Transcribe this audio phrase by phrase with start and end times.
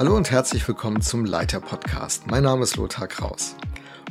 [0.00, 2.26] Hallo und herzlich willkommen zum Leiter Podcast.
[2.26, 3.54] Mein Name ist Lothar Kraus.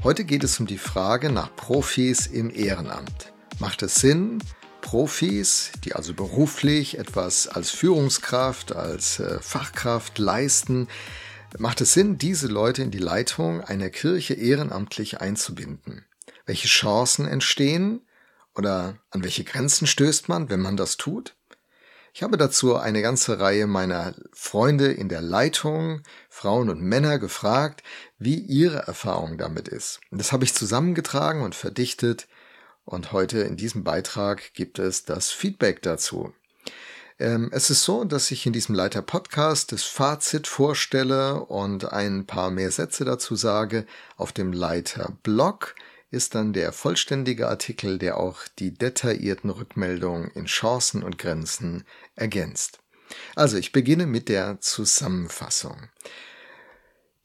[0.04, 3.34] Heute geht es um die Frage nach Profis im Ehrenamt.
[3.58, 4.38] Macht es Sinn,
[4.82, 10.88] Profis, die also beruflich etwas als Führungskraft, als äh, Fachkraft leisten,
[11.58, 16.06] macht es Sinn, diese Leute in die Leitung einer Kirche ehrenamtlich einzubinden?
[16.46, 18.06] Welche Chancen entstehen
[18.54, 21.36] oder an welche Grenzen stößt man, wenn man das tut?
[22.14, 27.84] Ich habe dazu eine ganze Reihe meiner Freunde in der Leitung, Frauen und Männer gefragt,
[28.18, 30.00] wie ihre Erfahrung damit ist.
[30.12, 32.28] Und das habe ich zusammengetragen und verdichtet
[32.86, 36.34] und heute in diesem Beitrag gibt es das Feedback dazu.
[37.20, 42.26] Ähm, es ist so, dass ich in diesem Leiter Podcast das Fazit vorstelle und ein
[42.26, 43.86] paar mehr Sätze dazu sage.
[44.18, 45.76] Auf dem Leiter Blog
[46.12, 52.80] ist dann der vollständige Artikel, der auch die detaillierten Rückmeldungen in Chancen und Grenzen ergänzt.
[53.36, 55.90] Also ich beginne mit der Zusammenfassung.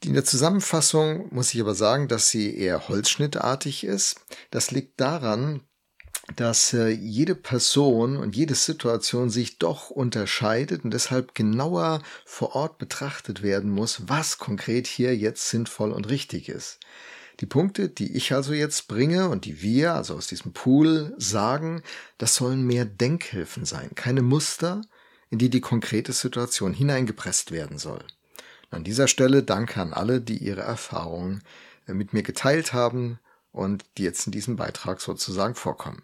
[0.04, 4.20] In der Zusammenfassung muss ich aber sagen, dass sie eher holzschnittartig ist.
[4.50, 5.62] Das liegt daran,
[6.36, 12.78] dass äh, jede Person und jede Situation sich doch unterscheidet und deshalb genauer vor Ort
[12.78, 16.80] betrachtet werden muss, was konkret hier jetzt sinnvoll und richtig ist.
[17.40, 21.82] Die Punkte, die ich also jetzt bringe und die wir, also aus diesem Pool, sagen,
[22.18, 24.82] das sollen mehr Denkhilfen sein, keine Muster,
[25.30, 28.04] in die die konkrete Situation hineingepresst werden soll.
[28.70, 31.42] An dieser Stelle danke an alle, die ihre Erfahrungen
[31.86, 33.18] äh, mit mir geteilt haben
[33.52, 36.02] und die jetzt in diesem Beitrag sozusagen vorkommen.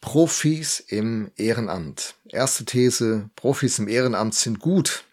[0.00, 2.16] Profis im Ehrenamt.
[2.28, 5.04] Erste These, Profis im Ehrenamt sind gut.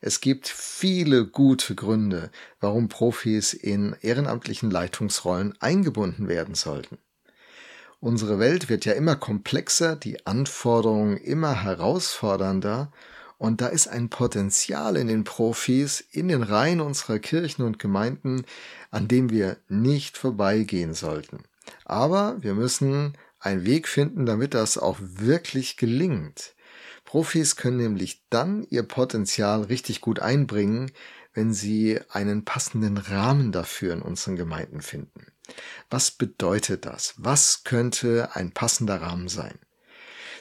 [0.00, 2.30] Es gibt viele gute Gründe,
[2.60, 6.98] warum Profis in ehrenamtlichen Leitungsrollen eingebunden werden sollten.
[8.00, 12.92] Unsere Welt wird ja immer komplexer, die Anforderungen immer herausfordernder
[13.38, 18.44] und da ist ein Potenzial in den Profis, in den Reihen unserer Kirchen und Gemeinden,
[18.90, 21.44] an dem wir nicht vorbeigehen sollten.
[21.84, 26.54] Aber wir müssen einen Weg finden, damit das auch wirklich gelingt.
[27.06, 30.90] Profis können nämlich dann ihr Potenzial richtig gut einbringen,
[31.32, 35.26] wenn sie einen passenden Rahmen dafür in unseren Gemeinden finden.
[35.88, 37.14] Was bedeutet das?
[37.16, 39.58] Was könnte ein passender Rahmen sein?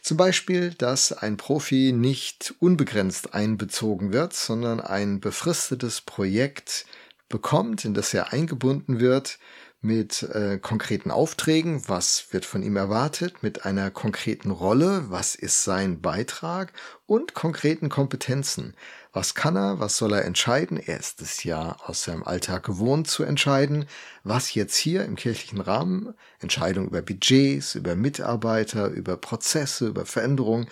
[0.02, 6.86] Zum Beispiel, dass ein Profi nicht unbegrenzt einbezogen wird, sondern ein befristetes Projekt
[7.30, 9.40] bekommt, in das er eingebunden wird,
[9.86, 15.64] mit äh, konkreten Aufträgen, was wird von ihm erwartet, mit einer konkreten Rolle, was ist
[15.64, 16.74] sein Beitrag
[17.06, 18.74] und konkreten Kompetenzen.
[19.14, 20.78] Was kann er, was soll er entscheiden?
[20.78, 23.86] Er ist es ja aus seinem Alltag gewohnt zu entscheiden,
[24.24, 30.68] was jetzt hier im kirchlichen Rahmen, Entscheidungen über Budgets, über Mitarbeiter, über Prozesse, über Veränderungen,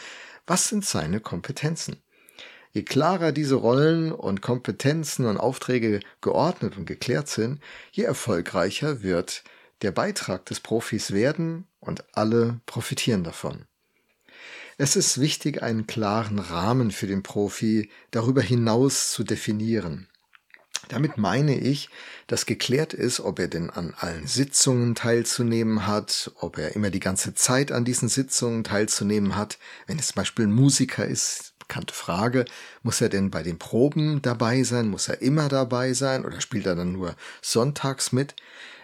[0.46, 2.04] was sind seine Kompetenzen?
[2.74, 7.62] Je klarer diese Rollen und Kompetenzen und Aufträge geordnet und geklärt sind,
[7.92, 9.44] je erfolgreicher wird
[9.84, 13.66] der Beitrag des Profis werden und alle profitieren davon.
[14.80, 20.08] Es ist wichtig, einen klaren Rahmen für den Profi darüber hinaus zu definieren.
[20.90, 21.90] Damit meine ich,
[22.28, 27.00] dass geklärt ist, ob er denn an allen Sitzungen teilzunehmen hat, ob er immer die
[27.00, 29.60] ganze Zeit an diesen Sitzungen teilzunehmen hat.
[29.88, 32.46] Wenn es zum Beispiel ein Musiker ist, bekannte Frage,
[32.84, 34.90] muss er denn bei den Proben dabei sein?
[34.90, 36.24] Muss er immer dabei sein?
[36.24, 38.36] Oder spielt er dann nur sonntags mit?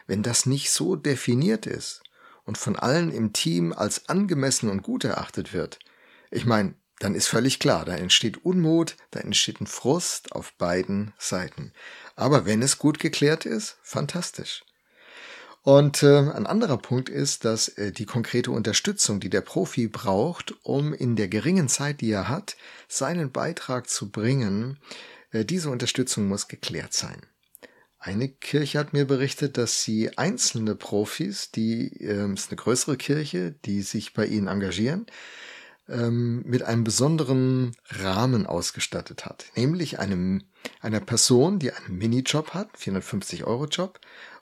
[0.07, 2.01] Wenn das nicht so definiert ist
[2.45, 5.77] und von allen im Team als angemessen und gut erachtet wird,
[6.31, 11.13] ich meine, dann ist völlig klar, da entsteht Unmut, da entsteht ein Frust auf beiden
[11.19, 11.73] Seiten.
[12.15, 14.63] Aber wenn es gut geklärt ist, fantastisch.
[15.61, 20.53] Und äh, ein anderer Punkt ist, dass äh, die konkrete Unterstützung, die der Profi braucht,
[20.63, 22.55] um in der geringen Zeit, die er hat,
[22.87, 24.79] seinen Beitrag zu bringen,
[25.31, 27.21] äh, diese Unterstützung muss geklärt sein.
[28.01, 33.51] Eine Kirche hat mir berichtet, dass sie einzelne Profis, die äh, ist eine größere Kirche,
[33.65, 35.07] die sich bei ihnen engagieren,
[35.89, 40.43] ähm, mit einem besonderen Rahmen ausgestattet hat, nämlich einem
[40.79, 43.99] einer Person, die einen Minijob hat, 450 Euro Job,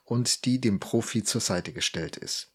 [0.08, 2.50] und die dem Profi zur Seite gestellt ist.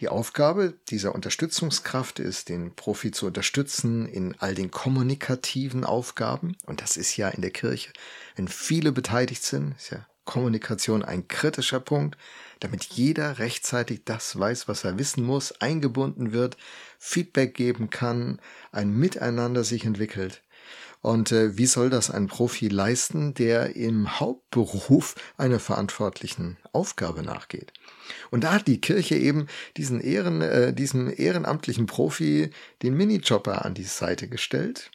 [0.00, 6.56] Die Aufgabe dieser Unterstützungskraft ist, den Profi zu unterstützen in all den kommunikativen Aufgaben.
[6.66, 7.92] Und das ist ja in der Kirche,
[8.34, 12.16] wenn viele beteiligt sind, ist ja Kommunikation ein kritischer Punkt,
[12.58, 16.56] damit jeder rechtzeitig das weiß, was er wissen muss, eingebunden wird,
[16.98, 18.40] Feedback geben kann,
[18.72, 20.42] ein Miteinander sich entwickelt.
[21.04, 27.74] Und äh, wie soll das ein Profi leisten, der im Hauptberuf einer verantwortlichen Aufgabe nachgeht?
[28.30, 29.46] Und da hat die Kirche eben
[29.76, 32.48] diesen Ehren, äh, diesem ehrenamtlichen Profi
[32.82, 34.92] den Minijobber an die Seite gestellt,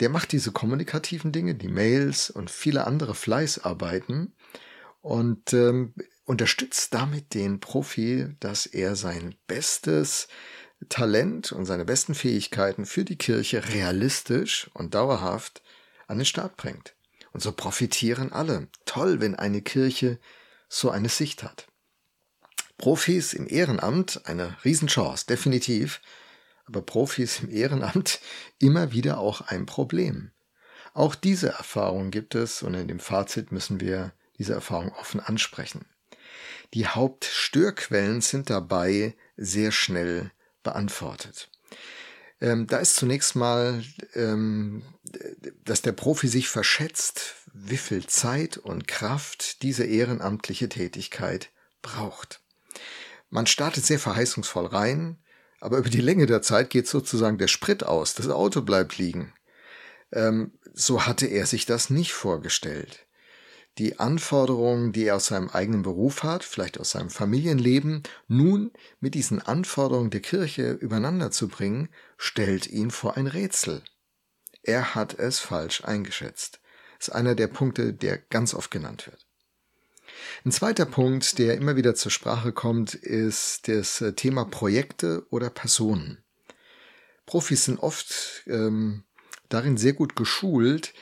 [0.00, 4.34] der macht diese kommunikativen Dinge, die Mails und viele andere Fleißarbeiten
[5.00, 5.94] und ähm,
[6.26, 10.28] unterstützt damit den Profi, dass er sein bestes
[10.88, 15.62] Talent und seine besten Fähigkeiten für die Kirche realistisch und dauerhaft
[16.06, 16.94] an den Start bringt.
[17.32, 18.68] Und so profitieren alle.
[18.84, 20.18] Toll, wenn eine Kirche
[20.68, 21.66] so eine Sicht hat.
[22.78, 26.00] Profis im Ehrenamt eine Riesenchance, definitiv.
[26.66, 28.20] Aber Profis im Ehrenamt
[28.58, 30.32] immer wieder auch ein Problem.
[30.94, 35.84] Auch diese Erfahrung gibt es und in dem Fazit müssen wir diese Erfahrung offen ansprechen.
[36.74, 40.32] Die Hauptstörquellen sind dabei sehr schnell
[40.66, 41.48] beantwortet.
[42.40, 43.84] Ähm, da ist zunächst mal,
[44.14, 44.82] ähm,
[45.64, 52.40] dass der Profi sich verschätzt, wie viel Zeit und Kraft diese ehrenamtliche Tätigkeit braucht.
[53.30, 55.18] Man startet sehr verheißungsvoll rein,
[55.60, 59.32] aber über die Länge der Zeit geht sozusagen der Sprit aus, das Auto bleibt liegen.
[60.12, 63.05] Ähm, so hatte er sich das nicht vorgestellt
[63.78, 69.14] die Anforderungen, die er aus seinem eigenen Beruf hat, vielleicht aus seinem Familienleben, nun mit
[69.14, 73.82] diesen Anforderungen der Kirche übereinander zu bringen, stellt ihn vor ein Rätsel.
[74.62, 76.60] Er hat es falsch eingeschätzt.
[76.98, 79.26] Das ist einer der Punkte, der ganz oft genannt wird.
[80.44, 86.24] Ein zweiter Punkt, der immer wieder zur Sprache kommt, ist das Thema Projekte oder Personen.
[87.26, 89.04] Profis sind oft ähm,
[89.48, 90.94] darin sehr gut geschult,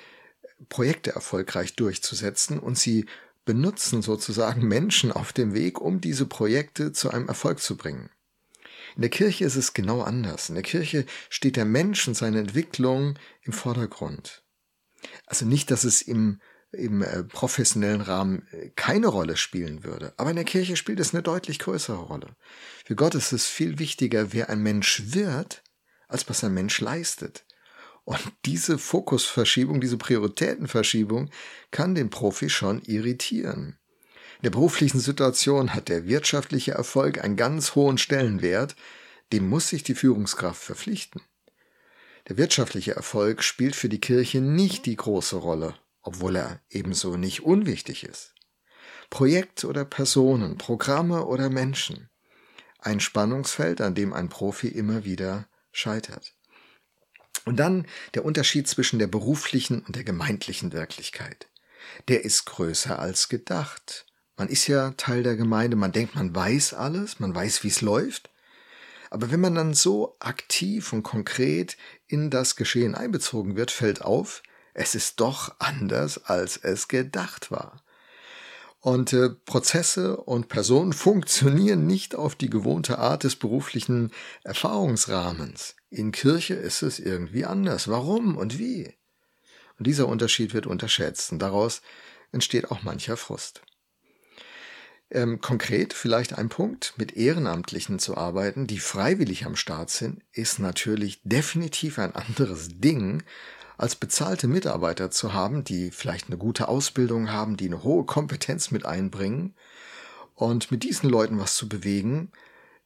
[0.69, 3.07] Projekte erfolgreich durchzusetzen und sie
[3.45, 8.11] benutzen sozusagen Menschen auf dem Weg, um diese Projekte zu einem Erfolg zu bringen.
[8.97, 10.49] In der Kirche ist es genau anders.
[10.49, 14.43] In der Kirche steht der Mensch und seine Entwicklung im Vordergrund.
[15.27, 16.41] Also nicht, dass es im,
[16.71, 21.13] im äh, professionellen Rahmen äh, keine Rolle spielen würde, aber in der Kirche spielt es
[21.13, 22.37] eine deutlich größere Rolle.
[22.85, 25.63] Für Gott ist es viel wichtiger, wer ein Mensch wird,
[26.09, 27.45] als was ein Mensch leistet.
[28.05, 31.31] Und diese Fokusverschiebung, diese Prioritätenverschiebung
[31.71, 33.79] kann den Profi schon irritieren.
[34.37, 38.77] In der beruflichen Situation hat der wirtschaftliche Erfolg einen ganz hohen Stellenwert,
[39.33, 41.23] dem muss sich die Führungskraft verpflichten.
[42.29, 47.43] Der wirtschaftliche Erfolg spielt für die Kirche nicht die große Rolle, obwohl er ebenso nicht
[47.43, 48.35] unwichtig ist.
[49.11, 52.11] Projekt oder Personen, Programme oder Menschen.
[52.79, 56.35] Ein Spannungsfeld, an dem ein Profi immer wieder scheitert.
[57.45, 61.49] Und dann der Unterschied zwischen der beruflichen und der gemeindlichen Wirklichkeit.
[62.09, 64.07] Der ist größer als gedacht.
[64.37, 67.83] Man ist ja Teil der Gemeinde, man denkt, man weiß alles, man weiß, wie es
[67.83, 68.31] läuft.
[69.11, 71.77] Aber wenn man dann so aktiv und konkret
[72.09, 74.43] in das Geschehen einbezogen wird, fällt auf,
[74.73, 77.84] es ist doch anders, als es gedacht war.
[78.85, 84.11] Und äh, Prozesse und Personen funktionieren nicht auf die gewohnte Art des beruflichen
[84.43, 85.75] Erfahrungsrahmens.
[85.89, 87.89] In Kirche ist es irgendwie anders.
[87.89, 88.93] Warum und wie?
[89.79, 91.81] Und dieser Unterschied wird unterschätzt und daraus
[92.31, 93.63] entsteht auch mancher Frust.
[95.11, 100.59] Ähm, konkret vielleicht ein Punkt, mit Ehrenamtlichen zu arbeiten, die freiwillig am Start sind, ist
[100.59, 103.23] natürlich definitiv ein anderes Ding,
[103.77, 108.71] als bezahlte Mitarbeiter zu haben, die vielleicht eine gute Ausbildung haben, die eine hohe Kompetenz
[108.71, 109.55] mit einbringen.
[110.35, 112.33] Und mit diesen Leuten was zu bewegen,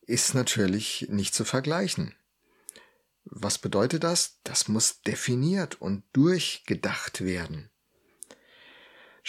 [0.06, 2.14] ist natürlich nicht zu vergleichen.
[3.24, 4.40] Was bedeutet das?
[4.44, 7.70] Das muss definiert und durchgedacht werden.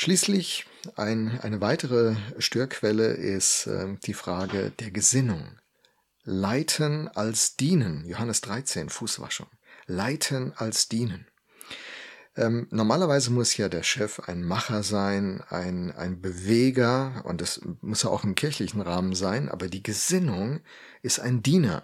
[0.01, 0.65] Schließlich
[0.95, 5.59] ein, eine weitere Störquelle ist äh, die Frage der Gesinnung.
[6.23, 8.05] Leiten als dienen.
[8.05, 9.47] Johannes 13, Fußwaschung.
[9.87, 11.27] Leiten als dienen.
[12.37, 18.05] Ähm, normalerweise muss ja der Chef ein Macher sein, ein, ein Beweger, und das muss
[18.05, 20.61] er auch im kirchlichen Rahmen sein, aber die Gesinnung
[21.01, 21.83] ist ein Diener.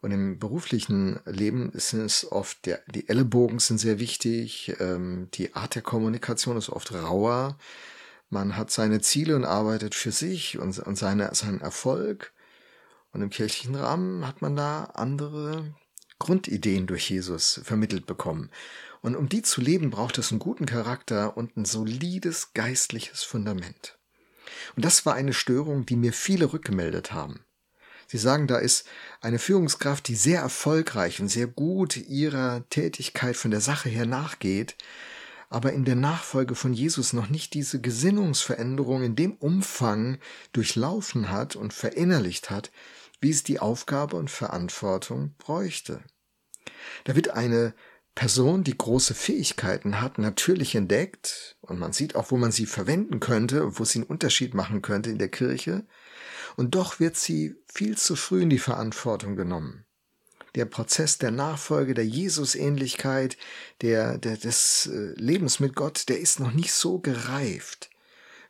[0.00, 5.54] Und im beruflichen Leben sind es oft, der, die Ellenbogen sind sehr wichtig, ähm, die
[5.54, 7.56] Art der Kommunikation ist oft rauer,
[8.28, 12.32] man hat seine Ziele und arbeitet für sich und, und seine, seinen Erfolg.
[13.12, 15.74] Und im kirchlichen Rahmen hat man da andere
[16.18, 18.50] Grundideen durch Jesus vermittelt bekommen.
[19.00, 23.98] Und um die zu leben, braucht es einen guten Charakter und ein solides geistliches Fundament.
[24.74, 27.45] Und das war eine Störung, die mir viele rückgemeldet haben.
[28.06, 28.86] Sie sagen, da ist
[29.20, 34.76] eine Führungskraft, die sehr erfolgreich und sehr gut ihrer Tätigkeit von der Sache her nachgeht,
[35.48, 40.18] aber in der Nachfolge von Jesus noch nicht diese Gesinnungsveränderung in dem Umfang
[40.52, 42.70] durchlaufen hat und verinnerlicht hat,
[43.20, 46.02] wie es die Aufgabe und Verantwortung bräuchte.
[47.04, 47.74] Da wird eine
[48.16, 53.20] Person, die große Fähigkeiten hat, natürlich entdeckt und man sieht auch, wo man sie verwenden
[53.20, 55.86] könnte, wo sie einen Unterschied machen könnte in der Kirche.
[56.56, 59.84] Und doch wird sie viel zu früh in die Verantwortung genommen.
[60.54, 63.36] der Prozess der Nachfolge, der Jesusähnlichkeit,
[63.82, 67.90] der, der, des äh, Lebens mit Gott, der ist noch nicht so gereift,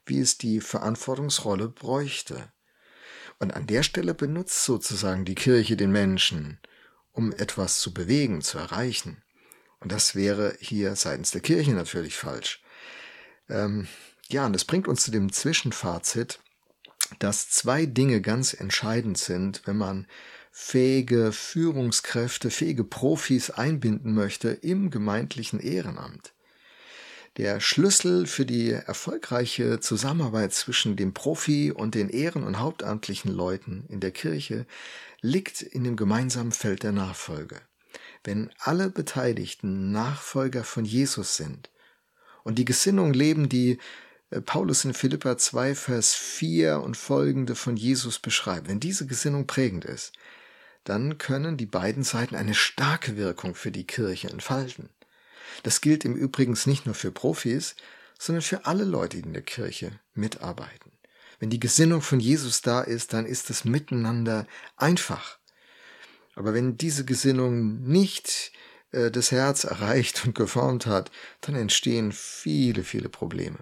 [0.06, 2.52] wie es die Verantwortungsrolle bräuchte.
[3.40, 6.61] Und an der Stelle benutzt sozusagen die Kirche den Menschen,
[7.11, 9.25] um etwas zu bewegen, zu erreichen.
[9.80, 12.62] Und das wäre hier seitens der Kirche natürlich falsch.
[13.49, 13.87] Ähm,
[14.28, 16.40] ja, und das bringt uns zu dem Zwischenfazit,
[17.18, 20.06] dass zwei Dinge ganz entscheidend sind, wenn man
[20.50, 26.33] fähige Führungskräfte, fähige Profis einbinden möchte im gemeindlichen Ehrenamt.
[27.37, 33.85] Der Schlüssel für die erfolgreiche Zusammenarbeit zwischen dem Profi und den ehren- und hauptamtlichen Leuten
[33.90, 34.66] in der Kirche
[35.21, 37.61] liegt in dem gemeinsamen Feld der Nachfolge.
[38.26, 41.71] Wenn alle Beteiligten Nachfolger von Jesus sind
[42.42, 43.78] und die Gesinnung leben, die
[44.30, 49.47] äh, Paulus in Philippa 2, Vers 4 und folgende von Jesus beschreibt, wenn diese Gesinnung
[49.47, 50.12] prägend ist,
[50.83, 54.88] dann können die beiden Seiten eine starke Wirkung für die Kirche entfalten.
[55.62, 57.76] Das gilt im Übrigen nicht nur für Profis,
[58.18, 60.90] sondern für alle Leute, die in der Kirche mitarbeiten.
[61.38, 65.38] Wenn die Gesinnung von Jesus da ist, dann ist das Miteinander einfach.
[66.37, 68.52] Aber wenn diese Gesinnung nicht
[68.93, 73.59] äh, das Herz erreicht und geformt hat, dann entstehen viele, viele Probleme.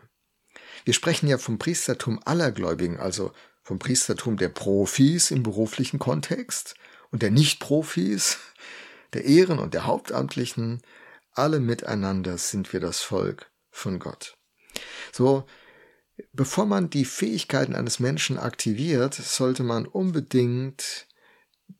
[0.84, 6.74] Wir sprechen ja vom Priestertum aller Gläubigen, also vom Priestertum der Profis im beruflichen Kontext
[7.10, 8.38] und der Nicht-Profis,
[9.14, 10.82] der Ehren- und der Hauptamtlichen.
[11.32, 14.36] Alle miteinander sind wir das Volk von Gott.
[15.12, 15.46] So,
[16.32, 21.06] bevor man die Fähigkeiten eines Menschen aktiviert, sollte man unbedingt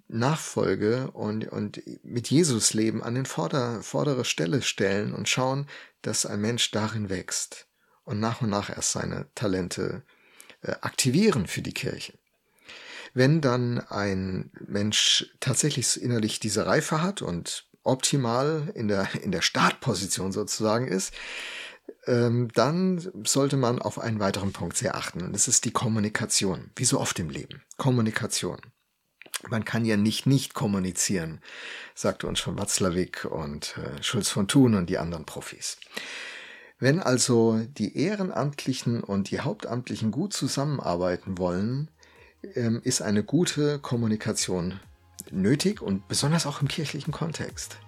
[0.08, 5.66] Nachfolge und, und mit Jesus leben an den vorder, vordere Stelle stellen und schauen,
[6.02, 7.66] dass ein Mensch darin wächst
[8.04, 10.02] und nach und nach erst seine Talente
[10.62, 12.14] äh, aktivieren für die Kirche.
[13.14, 19.42] Wenn dann ein Mensch tatsächlich innerlich diese Reife hat und optimal in der, in der
[19.42, 21.14] Startposition sozusagen ist,
[22.06, 25.22] ähm, dann sollte man auf einen weiteren Punkt sehr achten.
[25.22, 26.70] Und das ist die Kommunikation.
[26.76, 27.62] Wie so oft im Leben.
[27.76, 28.60] Kommunikation.
[29.48, 31.40] Man kann ja nicht nicht kommunizieren,
[31.94, 35.78] sagte uns schon Watzlawick und äh, Schulz von Thun und die anderen Profis.
[36.78, 41.90] Wenn also die Ehrenamtlichen und die Hauptamtlichen gut zusammenarbeiten wollen,
[42.54, 44.80] ähm, ist eine gute Kommunikation
[45.30, 47.78] nötig und besonders auch im kirchlichen Kontext.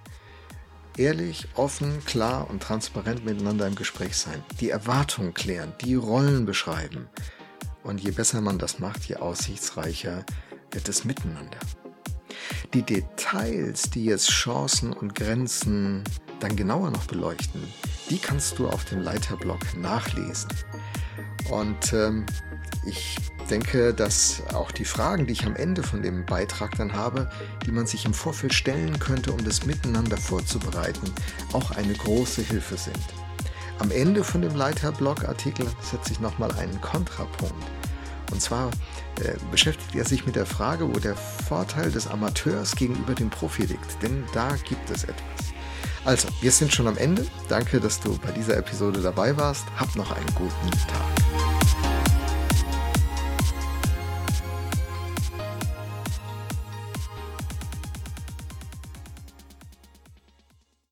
[0.96, 7.08] Ehrlich, offen, klar und transparent miteinander im Gespräch sein, die Erwartungen klären, die Rollen beschreiben.
[7.82, 10.24] Und je besser man das macht, je aussichtsreicher
[10.72, 11.58] wird es miteinander.
[12.74, 16.04] Die Details, die jetzt Chancen und Grenzen
[16.40, 17.62] dann genauer noch beleuchten,
[18.10, 20.50] die kannst du auf dem Leiterblog nachlesen.
[21.50, 22.26] Und ähm,
[22.86, 23.16] ich
[23.50, 27.30] denke, dass auch die Fragen, die ich am Ende von dem Beitrag dann habe,
[27.64, 31.12] die man sich im Vorfeld stellen könnte, um das miteinander vorzubereiten,
[31.52, 32.98] auch eine große Hilfe sind.
[33.78, 37.64] Am Ende von dem Leiterblog-Artikel setze ich nochmal einen Kontrapunkt.
[38.32, 38.70] Und zwar
[39.20, 43.62] äh, beschäftigt er sich mit der Frage, wo der Vorteil des Amateurs gegenüber dem Profi
[43.62, 44.02] liegt.
[44.02, 45.54] Denn da gibt es etwas.
[46.04, 47.26] Also, wir sind schon am Ende.
[47.48, 49.64] Danke, dass du bei dieser Episode dabei warst.
[49.76, 51.25] Hab noch einen guten Tag.